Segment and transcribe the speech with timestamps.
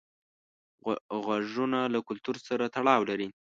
[1.25, 3.27] غږونه له کلتور سره تړاو لري.